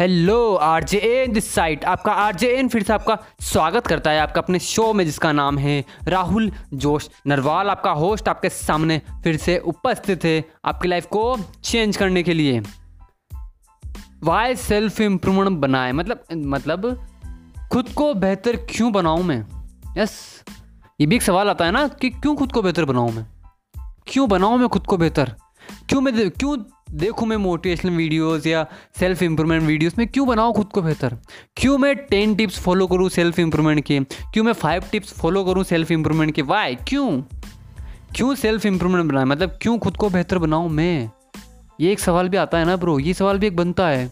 Hello, 0.00 0.54
RJ 0.54 0.98
N 0.98 1.32
this 1.32 1.54
side. 1.54 1.84
आपका 1.84 2.12
RJ 2.12 2.48
N 2.56 2.68
फिर 2.68 2.82
से 2.82 2.92
आपका 2.92 3.18
स्वागत 3.40 3.86
करता 3.86 4.10
है 4.10 4.20
आपका 4.20 4.40
अपने 4.40 4.58
शो 4.58 4.92
में 4.92 5.04
जिसका 5.04 5.32
नाम 5.32 5.58
है 5.58 5.84
राहुल 6.08 6.52
जोश 6.74 7.08
नरवाल। 7.26 7.70
आपका 7.70 7.90
होस्ट 7.90 8.28
आपके 8.28 8.48
सामने 8.48 9.00
फिर 9.24 9.36
से 9.36 9.58
उपस्थित 9.58 10.24
है 10.24 10.44
आपकी 10.64 10.88
लाइफ 10.88 11.06
को 11.06 11.38
चेंज 11.64 11.96
करने 11.96 12.22
के 12.22 12.34
लिए। 12.34 12.62
वाई 14.22 14.56
सेल्फ 14.56 15.00
इम्प्रूवमेंट 15.00 15.58
बनाए? 15.58 15.92
मतलब 15.92 16.24
मतलब 16.32 17.06
खुद 17.72 17.88
को 17.88 18.14
बेहतर 18.14 18.56
क्यों 18.56 18.92
बनाऊँ 18.92 19.22
मैं? 19.22 19.44
यस 19.96 20.44
ये 21.00 21.06
भी 21.06 21.16
एक 21.16 21.22
सवाल 21.22 21.50
आता 21.50 21.64
है 21.64 21.70
ना 21.70 21.88
कि 21.88 22.10
क्यों 22.10 22.36
खुद 22.36 22.52
को 22.52 22.62
बेहतर 22.62 22.84
बनाऊँ 22.84 23.12
मैं? 23.12 23.26
क्यों 24.06 24.28
बनाऊँ 24.28 24.58
मैं 24.58 24.68
खुद 24.68 24.86
को 24.86 24.96
बेहतर? 24.96 25.34
क्यों 25.88 26.00
मैं 26.00 26.30
क्यों 26.30 26.56
देखूँ 26.90 27.28
मैं 27.28 27.36
मोटिवेशनल 27.36 27.92
वीडियोस 27.92 28.46
या 28.46 28.66
सेल्फ 29.00 29.22
इम्प्रूवमेंट 29.22 29.62
वीडियोस 29.62 29.98
में 29.98 30.08
क्यों 30.08 30.28
बनाऊँ 30.28 30.54
खुद 30.54 30.66
को 30.66 30.82
बेहतर? 30.82 31.16
क्यों 31.56 31.78
मैं 31.78 31.96
टेन 31.96 32.34
टिप्स 32.34 32.60
फॉलो 32.60 32.86
करूँ 32.86 33.08
सेल्फ 33.08 33.38
इम्प्रूवमेंट 33.38 33.84
के? 33.84 34.00
क्यों 34.00 34.44
मैं 34.44 34.52
फाइव 34.52 34.82
टिप्स 34.92 35.12
फॉलो 35.12 35.44
करूँ 35.44 35.64
सेल्फ 35.64 35.90
इम्प्रूवमेंट 35.90 36.34
के? 36.34 36.42
वाई 36.42 36.74
क्यों? 36.74 37.22
क्यों 38.16 38.34
सेल्फ 38.34 38.66
इम्प्रूवमेंट 38.66 39.12
बनाए? 39.12 39.24
मतलब 39.24 39.58
क्यों 39.62 39.78
खुद 39.78 39.96
को 39.96 40.10
बेहतर 40.10 40.38
बनाऊँ 40.38 40.68
मैं? 40.68 41.10
ये 41.80 41.92
एक 41.92 42.00
सवाल 42.00 42.28
भी 42.28 42.36
आता 42.36 42.58
है 42.58 42.64
ना 42.64 42.76
ब्रो 42.76 42.98
ये 42.98 43.14
सवाल 43.14 43.38
भी 43.38 43.46
एक 43.46 43.56
बनता 43.56 43.88
है। 43.88 44.10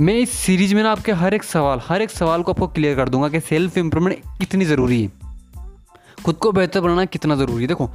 मैं 0.00 0.14
इस 0.14 0.30
सीरीज़ 0.30 0.74
में 0.74 0.82
ना 0.82 0.92
आपके 0.92 1.12
हर 1.12 1.34
एक 1.34 1.44
सवाल, 1.44 1.80
हर 1.84 2.02
एक 2.02 2.10
सवाल 2.10 2.42
को 2.42 2.52
आपको 2.52 2.66
क्लियर 2.66 2.96
कर 2.96 3.08
दूँगा 3.08 3.28
कि 3.28 3.40
सेल्फ 3.40 3.78
इम्प्रूवमेंट 3.78 4.22
कितनी 4.38 4.64
ज़रूरी 4.64 5.02
है। 5.02 5.12
खुद 6.24 6.34
को 6.34 6.52
बेहतर 6.52 6.80
बनाना 6.80 7.04
कितना 7.04 7.36
ज़रूरी 7.36 7.62
है। 7.62 7.68
देखो 7.68 7.90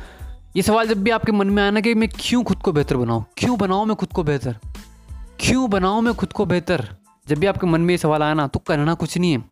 ये 0.55 0.61
सवाल 0.61 0.87
जब 0.87 1.03
भी 1.03 1.09
आपके 1.09 1.31
मन 1.31 1.49
में 1.49 1.63
आया 1.63 1.71
ना 1.71 1.81
कि 1.81 1.95
मैं 1.95 2.09
क्यों 2.09 2.43
खुद 2.43 2.57
को 2.57 2.71
बेहतर 2.71 2.97
बनाऊँ? 2.97 3.25
क्यों 3.37 3.57
बनाऊँ 3.57 3.85
मैं 3.85 3.95
खुद 3.95 4.09
को 4.09 4.23
बेहतर? 4.23 4.59
क्यों 5.39 5.69
बनाऊँ 5.69 6.01
मैं 6.01 6.13
खुद 6.13 6.33
को 6.33 6.45
बेहतर? 6.45 6.95
जब 7.27 7.37
भी 7.37 7.47
आपके 7.47 7.67
मन 7.67 7.81
में 7.81 7.93
ये 7.93 7.97
सवाल 7.97 8.23
आया 8.23 8.33
ना 8.33 8.47
तो 8.47 8.59
करना 8.59 8.93
कुछ 8.93 9.17
नहीं 9.17 9.37
है। 9.37 9.45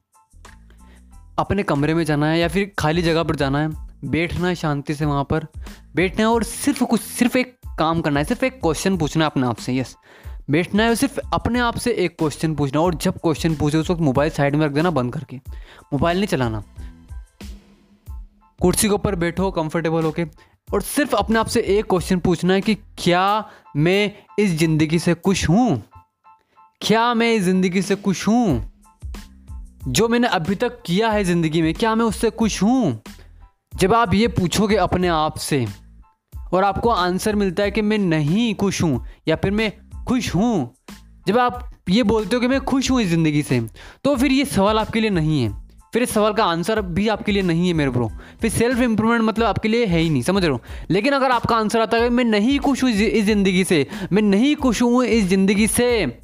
अपने 1.39 1.63
कमरे 1.63 1.93
में 1.93 2.03
जाना 2.03 2.27
है 2.27 2.39
या 2.39 2.47
फिर 2.47 2.71
खाली 2.79 3.01
जगह 3.01 3.23
पर 3.23 3.35
जाना 3.35 3.59
है, 3.59 3.69
बैठना 4.05 4.47
है 4.47 4.55
शांति 4.55 4.95
से 4.95 5.05
वहाँ 5.05 5.23
पर। 5.23 5.47
बैठना 5.95 6.19
है 6.19 6.25
और 6.25 6.43
सिर्फ़ 6.43 6.83
कुछ, 6.83 7.01
सिर्फ़ 7.01 7.37
एक 7.37 7.57
काम 7.79 8.01
करना 8.01 8.19
है, 8.19 8.25
सिर्फ़ 8.25 8.45
एक 8.45 8.61
क्वेश्चन 8.61 8.97
पूछना 8.97 9.25
है 9.25 9.31
अपने 9.31 9.47
आप 9.47 9.57
से 9.57 9.77
यस 9.77 9.97
बैठना 10.49 10.83
है 10.83 10.95
सिर्फ़ 10.95 11.19
अपने 11.33 11.59
आप 11.59 11.77
से 11.77 11.91
एक 11.91 12.15
क्वेश्चन 12.19 12.55
पूछना 12.55 12.81
और 12.81 12.95
जब 12.95 13.17
क्वेश्चन 13.17 13.55
पूछे 13.55 13.77
उस 13.77 13.89
वक्त 13.89 14.01
मोबाइल 14.01 14.31
साइड 14.31 14.55
में 14.55 14.65
रख 14.65 14.71
देना 14.71 14.91
बंद 14.91 15.13
करके। 15.13 15.35
मोबाइल 15.93 16.17
नहीं 16.17 16.27
चलाना। 16.27 16.63
कुर्सी 18.61 18.87
के 18.87 18.93
ऊपर 18.93 19.15
बैठो 19.15 19.51
कंफर्टेबल 19.51 20.03
होके। 20.03 20.25
और 20.73 20.81
सिर्फ़ 20.81 21.15
अपने 21.15 21.39
आप 21.39 21.47
से 21.47 21.61
एक 21.61 21.85
क्वेश्चन 21.85 22.19
पूछना 22.19 22.53
है 22.53 22.61
कि 22.61 22.75
क्या 22.75 23.49
मैं 23.75 24.11
इस 24.39 24.51
ज़िंदगी 24.51 24.99
से 24.99 25.13
खुश 25.13 25.49
हूँ? 25.49 25.83
क्या 26.81 27.13
मैं 27.13 27.33
इस 27.33 27.43
ज़िंदगी 27.43 27.81
से 27.81 27.95
खुश 27.95 28.27
हूँ? 28.27 28.71
जो 29.87 30.07
मैंने 30.07 30.27
अभी 30.27 30.55
तक 30.55 30.81
किया 30.85 31.09
है 31.09 31.23
ज़िंदगी 31.23 31.61
में, 31.61 31.73
क्या 31.73 31.95
मैं 31.95 32.05
उससे 32.05 32.29
खुश 32.29 32.61
हूँ? 32.63 33.01
जब 33.75 33.93
आप 33.93 34.13
ये 34.13 34.27
पूछोगे 34.27 34.75
अपने 34.75 35.07
आप 35.07 35.37
से 35.37 35.65
और 36.53 36.63
आपको 36.63 36.89
आंसर 36.89 37.35
मिलता 37.35 37.63
है 37.63 37.71
कि 37.71 37.81
मैं 37.81 37.97
नहीं 37.97 38.55
खुश 38.55 38.81
हूँ 38.83 39.05
या 39.27 39.35
फिर 39.35 39.51
मैं 39.51 39.71
खुश 40.05 40.35
हूँ, 40.35 40.73
जब 41.27 41.37
आप 41.37 41.69
ये 41.89 42.03
बोलते 42.03 42.35
हो 42.35 42.39
कि 42.41 42.47
मैं 42.47 42.61
खुश 42.61 42.91
हूँ 42.91 43.01
इस 43.01 43.07
ज़िंदगी 43.07 43.41
से 43.43 43.59
तो 44.03 44.15
फिर 44.15 44.31
ये 44.31 44.45
सवाल 44.45 44.79
आपके 44.79 44.99
लिए 44.99 45.09
नहीं 45.09 45.41
है। 45.43 45.60
फिर 45.93 46.03
इस 46.03 46.11
सवाल 46.11 46.33
का 46.33 46.43
आंसर 46.43 46.81
भी 46.81 47.07
आपके 47.07 47.31
लिए 47.31 47.41
नहीं 47.41 47.67
है 47.67 47.73
मेरे 47.73 47.89
ब्रो 47.89 48.11
फिर 48.41 48.51
सेल्फ 48.51 48.79
इंप्रूवमेंट 48.79 49.23
मतलब 49.23 49.45
आपके 49.45 49.67
लिए 49.67 49.85
है 49.85 49.99
ही 49.99 50.09
नहीं, 50.09 50.21
समझ 50.21 50.43
रहे 50.43 50.51
हो? 50.51 50.61
लेकिन 50.89 51.13
अगर 51.13 51.31
आपका 51.31 51.55
आंसर 51.55 51.81
आता 51.81 51.97
है 51.97 52.09
मैं 52.09 52.23
नहीं 52.23 52.59
खुश 52.59 52.83
हूँ 52.83 52.91
इस 52.91 53.25
ज़िंदगी 53.25 53.63
से, 53.63 53.87
मैं 54.11 54.21
नहीं 54.21 54.55
खुश 54.55 54.81
हूँ 54.81 55.05
इस 55.05 55.25
ज़िंदगी 55.25 55.67
से 55.67 56.21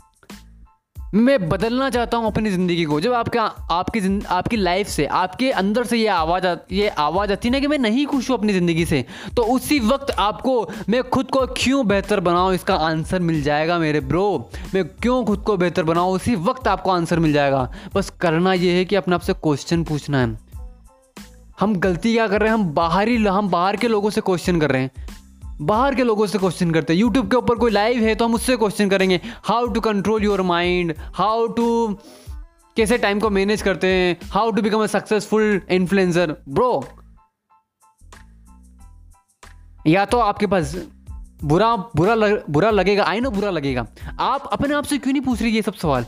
मैं 1.15 1.37
बदलना 1.49 1.89
चाहता 1.89 2.17
हूँ 2.17 2.27
अपनी 2.27 2.49
ज़िंदगी 2.51 2.83
को। 2.85 2.99
जब 3.01 3.13
आपका 3.13 3.43
आपकी 3.71 3.99
आपकी 4.25 4.57
लाइफ 4.57 4.87
से 4.87 5.05
आपके 5.05 5.51
अंदर 5.51 5.83
से 5.83 5.97
ये 5.97 6.07
आवाज़ 6.07 6.47
आ, 6.47 6.55
ये 6.71 6.87
आवाज़ 6.89 7.31
आती 7.31 7.47
है 7.47 7.51
ना 7.51 7.59
कि 7.59 7.67
मैं 7.67 7.77
नहीं 7.79 8.05
खुश 8.05 8.29
हूँ 8.29 8.37
अपनी 8.37 8.53
ज़िंदगी 8.53 8.85
से 8.85 9.03
तो 9.35 9.43
उसी 9.55 9.79
वक्त 9.79 10.11
आपको 10.11 10.69
मैं 10.89 11.03
खुद 11.03 11.29
को 11.31 11.45
क्यों 11.57 11.85
बेहतर 11.87 12.19
बनाऊँ? 12.19 12.53
इसका 12.53 12.75
आंसर 12.75 13.19
मिल 13.19 13.41
जाएगा 13.43 13.77
मेरे 13.79 13.99
ब्रो 14.01 14.49
मैं 14.73 14.83
क्यों 14.85 15.23
खुद 15.25 15.39
को 15.39 15.57
बेहतर 15.57 15.83
बनाऊँ? 15.83 16.15
उसी 16.15 16.35
वक्त 16.35 16.67
आपको 16.67 16.91
आंसर 16.91 17.19
मिल 17.19 17.33
जाएगा। 17.33 17.69
बस 17.95 18.09
करना 18.21 18.53
ये 18.53 18.73
है 18.73 18.85
कि 18.85 18.95
अपने 18.95 19.15
आपसे 19.15 19.33
क्वेश्चन 19.33 19.83
पूछना 19.83 20.21
है। 20.21 20.37
हम 21.59 21.75
गलती 21.75 22.13
क्या 22.13 22.27
कर 22.27 22.41
रहे 22.41 22.49
हैं? 22.49 22.57
हम 22.57 22.69
बाहरी 22.73 23.15
हम 23.17 23.49
बाहर 23.49 23.75
के 23.75 23.87
लोगों 23.87 24.09
से 24.09 24.21
क्वेश्चन 24.21 24.59
कर 24.59 24.71
रहे 24.71 24.81
हैं। 24.81 24.91
बाहर 25.61 25.95
के 25.95 26.03
लोगों 26.03 26.25
से 26.27 26.39
क्वेश्चन 26.39 26.71
करते 26.71 26.93
हैं। 26.93 26.99
यूट्यूब 26.99 27.29
के 27.29 27.35
ऊपर 27.35 27.55
कोई 27.55 27.71
लाइव 27.71 28.03
है 28.03 28.15
तो 28.15 28.25
हम 28.25 28.33
उससे 28.33 28.57
क्वेश्चन 28.57 28.89
करेंगे। 28.89 29.19
How 29.43 29.67
to 29.67 29.81
control 29.81 30.23
your 30.23 30.41
mind 30.41 30.93
how 31.13 31.47
to 31.47 31.97
कैसे 32.77 32.97
टाइम 32.97 33.19
को 33.19 33.29
मैनेज 33.29 33.61
करते 33.61 33.87
हैं 33.87 34.17
how 34.29 34.51
to 34.51 34.61
become 34.61 34.83
a 34.83 34.85
successful 34.85 35.61
influencer 35.69 36.35
bro 36.49 36.87
या 39.87 40.05
तो 40.05 40.19
आपके 40.19 40.47
पास 40.47 40.75
बुरा 41.43 41.75
बुरा 41.95 42.13
लग, 42.15 42.43
बुरा 42.49 42.69
लगेगा। 42.69 43.03
आई 43.03 43.19
नो 43.19 43.31
बुरा 43.31 43.49
लगेगा। 43.49 43.85
आप 44.19 44.49
अपने 44.53 44.75
आप 44.75 44.83
से 44.83 44.97
क्यों 44.97 45.13
नहीं 45.13 45.23
पूछ 45.23 45.41
रही 45.41 45.51
ये 45.51 45.61
सब 45.61 45.73
सवाल? 45.73 46.05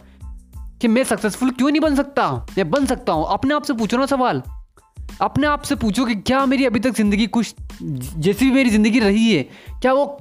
कि 0.81 0.87
मैं 0.87 1.03
सक्सेसफुल 1.03 1.49
क्यों 1.51 1.69
नहीं 1.69 1.81
बन 1.81 1.95
सकता? 1.95 2.31
मैं 2.57 2.69
बन 2.69 2.85
सकता 2.85 3.13
हूँ। 3.13 3.25
अपने 3.29 3.53
आप 3.53 3.63
से 3.63 3.73
पूछो 3.73 3.97
ना 3.97 4.05
सवाल। 4.05 4.41
अपने 5.21 5.47
आप 5.47 5.61
से 5.61 5.75
पूछो 5.75 6.05
कि 6.05 6.15
क्या 6.15 6.45
मेरी 6.45 6.65
अभी 6.65 6.79
तक 6.79 6.91
ज़िंदगी 6.91 7.27
खुश 7.27 7.53
जैसी 7.81 8.45
भी 8.45 8.51
मेरी 8.51 8.69
ज़िंदगी 8.69 8.99
रही 8.99 9.31
है, 9.33 9.43
क्या 9.81 9.93
वो, 9.93 10.17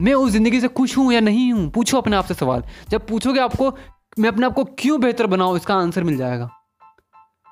मैं 0.00 0.14
उस 0.14 0.30
ज़िंदगी 0.30 0.60
से 0.60 0.68
खुश 0.68 0.96
हूँ 0.98 1.12
या 1.12 1.20
नहीं 1.20 1.52
हूँ? 1.52 1.70
पूछो 1.70 1.98
अपने 1.98 2.16
आप 2.16 2.24
से 2.24 2.34
सवाल। 2.34 2.62
जब 2.90 3.06
पूछोगे 3.06 3.40
आपको, 3.40 3.76
मैं 4.18 4.28
अपने 4.28 4.46
आप 4.46 4.54
को 4.54 4.64
क्यों 4.64 5.00
बेहतर 5.00 5.26
बनाऊँ, 5.26 5.56
इसका 5.56 5.74
आंसर 5.74 6.04
मिल 6.04 6.16
जाएगा। 6.16 6.50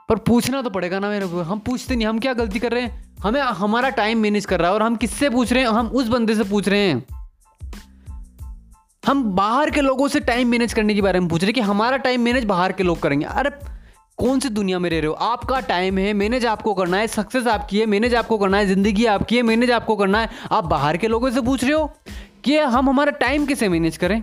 पर 0.09 0.17
पूछना 0.17 0.63
तो 0.63 0.71
पड़ेगा 0.71 0.99
ना 0.99 1.09
मेरे 1.09 1.27
को। 1.27 1.43
हम 1.43 1.59
पूछते 1.59 1.97
नहीं, 1.97 2.07
हम 2.07 2.19
क्या 2.19 2.33
गलती 2.33 2.59
कर 2.59 2.73
रहे 2.73 2.83
हैं? 2.83 3.15
हमें, 3.23 3.41
हमारा 3.41 3.89
टाइम 3.89 4.19
मैनेज 4.19 4.47
कर 4.47 4.61
रहा 4.61 4.69
है 4.69 4.75
और 4.75 4.83
हम 4.83 4.97
किससे 4.97 5.31
पूछ 5.31 5.53
रहे 5.53 5.63
हैं? 5.63 5.71
हम 5.71 5.87
उस 5.87 6.09
बंदे 6.09 6.35
से 6.35 6.45
पूछ 6.45 6.69
रहे 6.69 6.89
हैं। 6.89 7.05
हम 9.07 9.23
बाहर 9.25 9.71
के 9.71 9.81
लोगों 9.81 10.09
से 10.09 10.21
टाइम 10.21 10.49
मैनेज 10.49 10.73
करने 10.73 10.95
के 10.95 11.03
बारे 11.03 11.21
में 11.21 11.29
पूछ 11.29 11.41
रहे 11.41 11.49
हैं 11.49 11.55
कि 11.55 11.61
हमारा 11.61 11.97
टाइम 11.97 12.21
मैनेज 12.21 12.45
बाहर 12.45 12.73
के 12.73 12.83
लोग 12.83 13.01
करेंगे। 13.01 13.27
अरे 13.27 13.51
कौन 14.19 14.41
सी 14.41 14.49
दुनिया 14.49 14.79
में 14.79 14.91
रह 14.91 14.99
रहे 14.99 15.07
हो? 15.07 15.13
आपका 15.13 15.61
टाइम 15.61 15.99
है, 15.99 16.13
मैनेज 16.13 16.47
आपको 16.47 16.75
करना 16.75 16.97
है 16.97 17.07
सक्सेस 17.07 17.47
आपकी 17.47 17.81
है, 17.81 17.87
मैनेज 17.87 18.15
आपको 18.15 18.39
करना 18.39 18.57
है, 18.57 18.67
ज़िंदगी 18.67 19.07
आपकी 19.07 19.37
है, 19.37 19.43
मैनेज 19.43 19.71
आपको 19.71 19.97
करना 19.97 20.21
है। 20.21 20.29
आप 20.53 20.65
बाहर 20.65 20.97
के 20.97 21.09
लोगों 21.09 21.31
से 21.31 21.41
पूछ 21.41 21.65
रहे 21.65 21.73
हो 21.73 21.93
कि 22.45 22.59
हम 22.59 22.89
हमारा 22.89 23.11
टाइम 23.11 23.47
कैसे 23.47 23.69
मैनेज 23.69 23.97
करें? 23.97 24.23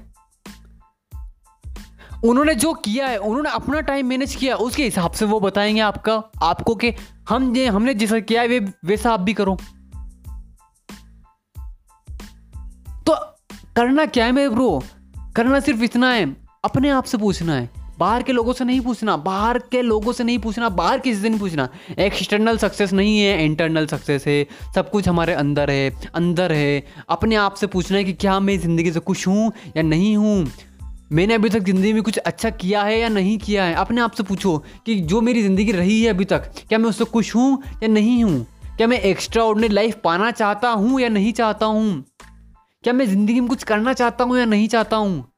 उन्होंने 2.24 2.56
जो 2.56 2.74
किया 2.74 3.08
है, 3.08 3.18
उन्होंने 3.18 3.50
अपना 3.50 3.82
टाइम 3.82 4.08
मैनेज 4.08 4.36
किया 4.36 4.56
उसके 4.56 4.84
हिसाब 4.84 5.12
से 5.12 5.26
वो 5.26 5.40
बताएँगे 5.40 5.82
आपका, 5.82 6.24
आपको 6.44 6.76
कि 6.76 6.94
हम 7.30 7.56
ये, 7.56 7.68
हमने 7.68 7.94
जैसा 7.94 8.20
किया 8.20 8.42
है, 8.42 8.48
वे 8.48 8.59
वैसा 8.86 9.14
आप 9.14 9.20
भी 9.20 9.34
करो। 9.34 9.58
तो 13.08 13.16
करना 13.76 14.06
क्या 14.06 14.26
है 14.26 14.32
मेरे 14.32 14.50
ब्रो 14.50 14.84
करना 15.36 15.59
सिर्फ़ 15.59 15.84
इतना 15.84 16.12
है, 16.12 16.36
अपने 16.66 16.90
आप 16.90 17.03
से 17.03 17.18
पूछना 17.18 17.56
है। 17.56 17.83
बाहर 18.00 18.24
के 18.24 18.31
लोगों 18.31 18.54
से 18.54 18.66
नहीं 18.66 18.81
पूछना, 18.81 19.16
बाहर 19.18 19.58
के 19.72 19.81
लोगों 19.81 20.14
से 20.14 20.24
नहीं 20.24 20.38
पूछना, 20.40 20.70
बाहर 20.70 21.00
किसी 21.00 21.22
से 21.22 21.30
नहीं 21.30 21.40
पूछना। 21.40 21.68
एक्सटर्नल 22.00 22.58
सक्सेस 22.58 22.94
नहीं 22.94 23.20
है 23.20 23.46
इंटरनल 23.46 23.88
सक्सेस 23.88 24.28
है, 24.28 24.46
सब 24.76 24.90
कुछ 24.90 25.08
हमारे 25.08 25.34
अंदर 25.34 25.70
है 25.70 25.92
अंदर 26.16 26.52
है। 26.52 26.84
अपने 27.09 27.36
आप 27.36 27.56
से 27.56 27.68
पूछना 27.68 27.98
है 27.98 28.03
कि 28.03 28.14
क्या 28.14 28.40
मैं 28.40 28.58
ज़िंदगी 28.59 28.92
से 28.92 29.00
खुश 29.00 29.28
हूँ 29.28 29.52
या 29.78 29.84
नहीं 29.84 30.16
हूँ? 30.18 30.46
मैंने 31.12 31.34
अभी 31.34 31.50
तक 31.50 31.59
ज़िंदगी 31.59 31.94
में 31.94 32.02
कुछ 32.03 32.18
अच्छा 32.18 32.50
किया 32.50 32.84
है 32.84 33.00
या 33.00 33.09
नहीं 33.09 33.38
किया 33.38 33.64
है? 33.64 33.74
अपने 33.76 34.02
आप 34.02 34.12
से 34.12 34.24
पूछो 34.24 34.58
कि 34.86 34.96
जो 34.96 35.22
मेरी 35.22 35.42
ज़िंदगी 35.44 35.72
रही 35.72 36.03
है 36.03 36.09
अभी 36.09 36.26
तक, 36.26 36.52
क्या 36.70 36.80
मैं 36.80 36.90
उससे 36.90 37.06
खुश 37.06 37.36
हूँ 37.36 37.64
या 37.84 37.90
नहीं 37.90 38.24
हूँ? 38.24 38.46
क्या 38.78 38.88
मैं 38.88 39.00
एक्स्ट्रा 39.00 39.44
ऑर्डनरी 39.44 39.68
लाइफ 39.68 40.00
पाना 40.03 40.32
चाहता 40.32 40.70
हूँ 40.70 41.02
या 41.02 41.09
नहीं 41.09 41.34
चाहता 41.34 41.66
हूँ? 41.66 42.03
क्या 42.84 42.94
मैं 42.94 43.06
ज़िंदगी 43.06 43.40
में 43.40 43.50
कुछ 43.50 43.64
करना 43.64 43.94
चाहता 43.94 44.23
हूँ 44.23 44.38
या 44.40 44.46
नहीं 44.46 44.67
चाहता 44.67 44.97
हूँ? 44.97 45.33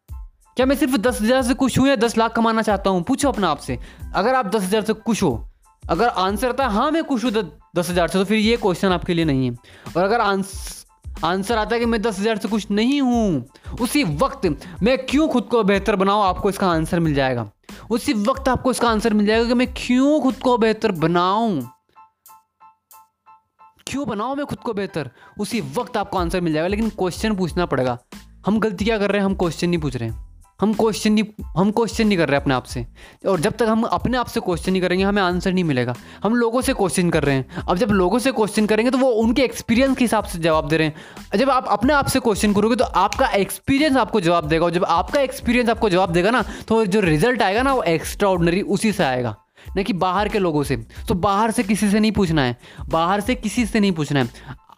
क्या 0.57 0.65
मैं 0.65 0.75
सिर्फ़ 0.75 0.95
दस 0.97 1.19
हज़ार 1.21 1.41
से 1.43 1.53
खुश 1.53 1.77
हूँ 1.79 1.87
या 1.87 1.95
दस 1.95 2.17
लाख 2.17 2.35
कमाना 2.35 2.61
चाहता 2.61 2.89
हूँ? 2.89 3.01
पूछो 3.03 3.29
अपना 3.29 3.47
आपसे 3.49 3.77
अगर 4.15 4.35
आप 4.35 4.45
दस 4.47 4.63
हज़ार 4.63 4.81
से 4.81 4.93
खुश 4.95 5.23
हो, 5.23 5.47
अगर 5.83 6.07
आंसर 6.07 6.49
आता 6.49 6.67
है 6.67 6.73
हाँ 6.73 6.91
मैं 6.91 7.03
खुश 7.03 7.23
हूँ 7.23 7.31
दस 7.31 7.89
हज़ार 7.89 8.07
से 8.07 8.19
तो 8.19 8.25
फिर 8.25 8.37
ये 8.37 8.55
क्वेश्चन 8.57 8.91
आपके 8.91 9.13
लिए 9.13 9.25
नहीं 9.25 9.49
है। 9.49 9.55
और 9.87 10.03
अगर 10.03 10.21
आंसर 10.21 11.57
आता 11.57 11.75
है 11.75 11.79
कि 11.79 11.85
मैं 11.85 12.01
दस 12.01 12.19
हज़ार 12.19 12.37
से 12.37 12.47
खुश 12.47 12.67
नहीं 12.71 13.01
हूँ, 13.01 13.45
उसी 13.81 14.03
वक्त 14.03 14.45
मैं 14.83 14.97
क्यों 15.05 15.27
खुद 15.27 15.43
को 15.43 15.63
बेहतर 15.63 15.95
बनाऊँ, 15.95 16.23
आपको 16.23 16.49
इसका 16.49 16.67
आंसर 16.67 16.99
मिल 16.99 17.13
जाएगा। 17.13 17.49
उसी 17.91 18.13
वक्त 18.13 18.49
आपको 18.49 18.71
इसका 18.71 18.89
आंसर 18.89 19.13
मिल 19.13 19.25
जाएगा 19.25 19.47
कि 19.47 19.53
मैं 19.53 19.67
क्यों 19.77 20.19
खुद 20.21 20.35
को 20.35 20.57
बेहतर 20.57 20.91
बनाऊँ। 20.93 21.61
क्यों 23.87 24.07
बनाऊँ 24.07 24.35
मैं 24.35 24.45
खुद 24.45 24.59
को 24.59 24.73
बेहतर? 24.73 25.09
उसी 25.39 25.61
वक्त 25.77 25.97
आपको 25.97 26.17
आंसर 26.17 26.41
मिल 26.41 26.53
जाएगा, 26.53 26.67
लेकिन 26.67 26.89
क्वेश्चन 26.91 27.35
पूछना 27.35 27.65
पड़ेगा। 27.65 27.97
हम 28.45 28.59
गलती 28.59 28.85
क्या 28.85 28.97
कर 28.97 29.11
रहे 29.11 29.19
हैं? 29.19 29.25
हम 29.25 29.35
क्वेश्चन 29.35 29.69
नहीं 29.69 29.79
पूछ 29.81 29.95
रहे 29.95 30.09
हैं। 30.09 30.24
हम 30.61 30.73
क्वेश्चन 30.73 31.11
नहीं, 31.11 31.23
हम 31.57 31.71
क्वेश्चन 31.71 32.07
नहीं 32.07 32.17
कर 32.17 32.29
रहे 32.29 32.39
अपने 32.39 32.53
आप 32.53 32.63
से। 32.63 32.85
और 33.27 33.39
जब 33.39 33.53
तक 33.53 33.65
हम 33.69 33.83
अपने 33.83 34.17
आप 34.17 34.27
से 34.27 34.39
क्वेश्चन 34.39 34.71
नहीं 34.71 34.81
करेंगे, 34.81 35.05
हमें 35.05 35.21
आंसर 35.21 35.53
नहीं 35.53 35.63
मिलेगा। 35.63 35.95
हम 36.23 36.35
लोगों 36.35 36.61
से 36.61 36.73
क्वेश्चन 36.73 37.09
कर 37.09 37.23
रहे 37.23 37.35
हैं। 37.35 37.55
अब 37.59 37.77
जब 37.77 37.89
लोगों 37.89 38.19
से 38.19 38.31
क्वेश्चन 38.31 38.65
करेंगे 38.65 38.91
तो 38.91 38.97
वो 38.97 39.09
उनके 39.09 39.41
एक्सपीरियंस 39.41 39.97
के 39.97 40.03
हिसाब 40.03 40.23
से 40.23 40.39
जवाब 40.39 40.67
दे 40.67 40.77
रहे 40.77 40.87
हैं। 40.87 41.37
जब 41.37 41.49
आप 41.49 41.67
अपने 41.67 41.93
आप 41.93 42.07
से 42.07 42.19
क्वेश्चन 42.19 42.53
करोगे 42.53 42.75
तो 42.75 42.85
आपका 42.85 43.27
एक्सपीरियंस 43.27 43.97
आपको 43.97 44.21
जवाब 44.21 44.47
देगा। 44.47 44.65
और 44.65 44.71
जब 44.71 44.85
आपका 44.85 45.21
एक्सपीरियंस 45.21 45.69
आपको 45.69 45.89
जवाब 45.89 46.11
देगा 46.11 46.31
ना 46.31 46.43
तो 46.67 46.85
जो 46.85 46.99
रिज़ल्ट 46.99 47.41
आएगा 47.41 47.61
ना, 47.61 47.73
वो 47.73 47.83
एक्स्ट्रा 47.83 48.29
ऑर्डनरी 48.29 48.61
उसी 48.61 48.91
से 48.91 49.03
आएगा। 49.03 49.35
न 49.77 49.83
कि 49.83 49.93
बाहर 49.93 50.29
के 50.29 50.39
लोगों 50.39 50.63
से। 50.63 50.75
तो 51.07 51.13
बाहर 51.13 51.51
से 51.51 51.63
किसी 51.63 51.89
से 51.89 51.99
नहीं 51.99 52.11
पूछना 52.11 52.41
है। 52.41 52.57
बाहर 52.89 53.21
से 53.21 53.35
किसी 53.35 53.65
से 53.65 53.79
नहीं 53.79 53.91
पूछना 53.91 54.19
है। 54.19 54.29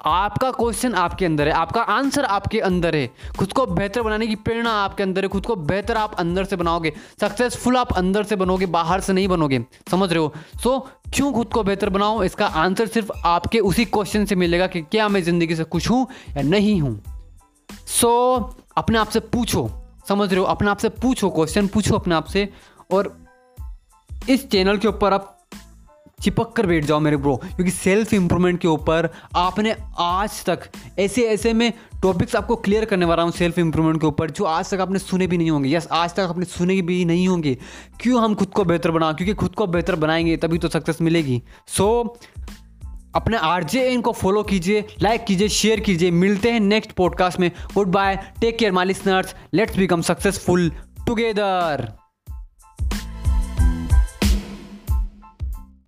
आपका 0.05 0.51
क्वेश्चन 0.51 0.93
आपके 0.93 1.25
अंदर 1.25 1.47
है 1.47 1.53
आपका 1.53 1.81
आंसर 1.81 2.25
आपके 2.25 2.59
अंदर 2.59 2.95
है। 2.95 3.09
खुद 3.39 3.53
को 3.53 3.65
बेहतर 3.65 4.01
बनाने 4.01 4.27
की 4.27 4.35
प्रेरणा 4.35 4.71
आपके 4.71 5.03
अंदर 5.03 5.21
है 5.23 5.27
खुद 5.27 5.45
को 5.45 5.55
बेहतर 5.55 5.97
आप 5.97 6.13
अंदर 6.13 6.43
से 6.43 6.55
बनाओगे 6.55 6.93
सक्सेसफुल 7.21 7.77
आप 7.77 7.93
अंदर 7.93 8.23
से 8.23 8.35
बनोगे 8.35 8.65
बाहर 8.65 8.99
से 8.99 9.13
नहीं 9.13 9.27
बनोगे। 9.27 9.65
समझ 9.91 10.09
रहे 10.09 10.19
हो? 10.19 10.33
सो 10.63 10.89
so, 11.05 11.11
क्यों 11.15 11.33
खुद 11.33 11.47
को 11.47 11.63
बेहतर 11.63 11.89
बनाओ? 11.89 12.23
इसका 12.23 12.47
आंसर 12.47 12.87
सिर्फ़ 12.87 13.11
आपके 13.25 13.59
उसी 13.59 13.85
क्वेश्चन 13.85 14.25
से 14.25 14.35
मिलेगा 14.35 14.67
कि 14.67 14.81
क्या 14.81 15.07
मैं 15.07 15.23
ज़िंदगी 15.23 15.55
से 15.55 15.63
खुश 15.63 15.89
हूँ 15.89 16.07
या 16.37 16.41
नहीं 16.41 16.81
हूँ। 16.81 17.01
सो 17.87 18.37
so, 18.37 18.63
अपने 18.77 18.97
आप 18.97 19.09
से 19.09 19.19
पूछो। 19.19 19.69
समझ 20.09 20.29
रहे 20.29 20.39
हो? 20.39 20.45
अपने 20.45 20.69
आप 20.69 20.77
से 20.77 20.89
पूछो 20.89 21.29
क्वेश्चन 21.29 21.67
पूछो 21.67 21.95
अपने 21.95 22.15
आप 22.15 22.25
से। 22.25 22.49
और 22.91 23.25
इस 24.29 24.49
चैनल 24.49 24.77
के 24.77 24.87
ऊपर 24.87 25.13
आप 25.13 25.36
चिपक 26.21 26.51
कर 26.51 26.65
बैठ 26.65 26.85
जाओ 26.85 26.99
मेरे 26.99 27.17
ब्रो 27.17 27.35
क्योंकि 27.37 27.71
सेल्फ 27.71 28.13
इंप्रूवमेंट 28.13 28.59
के 28.59 28.67
ऊपर 28.67 29.09
आपने 29.35 29.75
आज 29.97 30.45
तक 30.45 30.59
ऐसे 30.99 31.21
ऐसे 31.21 31.53
में 31.53 31.73
टॉपिक्स 32.03 32.35
आपको 32.35 32.55
क्लियर 32.55 32.85
करने 32.85 33.05
वाला 33.05 33.23
हूँ 33.23 33.31
सेल्फ 33.31 33.59
इंप्रूवमेंट 33.59 34.01
के 34.01 34.07
ऊपर 34.07 34.31
जो 34.31 34.43
आज 34.43 34.69
तक 34.73 34.79
आपने 34.79 34.99
सुने 34.99 35.27
भी 35.27 35.37
नहीं 35.37 35.51
होंगे। 35.51 35.69
यस 35.69 35.87
आज 35.91 36.13
तक 36.13 36.19
आपने 36.19 36.45
सुने 36.45 36.81
भी 36.81 37.05
नहीं 37.05 37.27
होंगे। 37.27 37.57
क्यों 37.99 38.23
हम 38.23 38.35
खुद 38.35 38.47
को 38.47 38.63
बेहतर 38.63 38.91
बनाओ 38.91 39.13
क्योंकि 39.13 39.33
खुद 39.33 39.55
को 39.55 39.67
बेहतर 39.67 39.95
बनाएँगे 39.95 40.37
तभी 40.37 40.57
तो 40.57 40.67
सक्सेस 40.67 41.01
मिलेगी। 41.01 41.41
सो 41.67 42.17
so, 42.19 42.45
अपने 43.15 43.37
आर 43.37 43.63
जे 43.63 43.83
एन 43.89 44.01
को 44.01 44.11
फॉलो 44.11 44.43
कीजिए 44.43 44.85
लाइक 45.01 45.25
कीजिए 45.25 45.49
शेयर 45.49 45.79
कीजिए। 45.79 46.11
मिलते 46.11 46.51
हैं 46.51 46.59
नेक्स्ट 46.59 46.91
पॉडकास्ट 46.91 47.39
में। 47.39 47.51
Good 47.75 47.87
bye 47.87 48.15
take 48.41 48.57
care 48.57 48.71
my 48.71 48.85
listeners 48.85 49.35
let's 49.53 49.77
become 49.77 50.01
successful 50.01 50.69
together 51.07 51.91